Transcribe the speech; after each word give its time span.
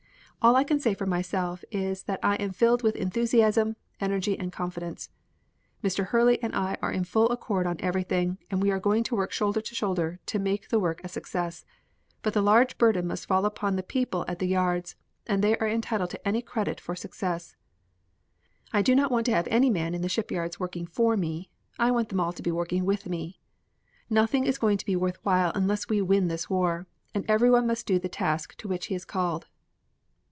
All 0.43 0.55
I 0.55 0.63
can 0.63 0.79
say 0.79 0.95
for 0.95 1.05
myself 1.05 1.63
is 1.69 2.01
that 2.05 2.19
I 2.23 2.33
am 2.37 2.49
filled 2.49 2.81
with 2.81 2.95
enthusiasm, 2.95 3.75
energy 3.99 4.35
and 4.39 4.51
confidence. 4.51 5.11
Mr. 5.83 6.05
Hurley 6.07 6.41
and 6.41 6.55
I 6.55 6.77
are 6.81 6.91
in 6.91 7.03
full 7.03 7.29
accord 7.29 7.67
on 7.67 7.75
everything, 7.79 8.39
and 8.49 8.59
we 8.59 8.71
are 8.71 8.79
going 8.79 9.03
to 9.03 9.15
work 9.15 9.31
shoulder 9.31 9.61
to 9.61 9.75
shoulder 9.75 10.19
to 10.25 10.39
make 10.39 10.69
the 10.69 10.79
work 10.79 10.99
a 11.03 11.09
success, 11.09 11.63
but 12.23 12.33
the 12.33 12.41
large 12.41 12.79
burden 12.79 13.05
must 13.05 13.27
fall 13.27 13.45
upon 13.45 13.75
the 13.75 13.83
people 13.83 14.25
at 14.27 14.39
the 14.39 14.47
yards, 14.47 14.95
and 15.27 15.43
they 15.43 15.55
are 15.59 15.69
entitled 15.69 16.09
to 16.09 16.27
any 16.27 16.41
credit 16.41 16.81
for 16.81 16.95
success. 16.95 17.55
I 18.73 18.81
do 18.81 18.95
not 18.95 19.11
want 19.11 19.27
to 19.27 19.33
have 19.35 19.47
any 19.51 19.69
man 19.69 19.93
in 19.93 20.01
the 20.01 20.09
shipyards 20.09 20.59
working 20.59 20.87
for 20.87 21.15
me. 21.15 21.51
I 21.77 21.91
want 21.91 22.09
them 22.09 22.19
all 22.19 22.33
working 22.47 22.83
with 22.83 23.07
me. 23.07 23.39
Nothing 24.09 24.47
is 24.47 24.57
going 24.57 24.79
to 24.79 24.87
be 24.87 24.95
worth 24.95 25.23
while 25.23 25.51
unless 25.53 25.87
we 25.87 26.01
win 26.01 26.29
this 26.29 26.49
war, 26.49 26.87
and 27.13 27.25
everyone 27.29 27.67
must 27.67 27.85
do 27.85 27.99
the 27.99 28.09
task 28.09 28.55
to 28.57 28.67
which 28.67 28.87
he 28.87 28.95
is 28.95 29.05
called." 29.05 29.45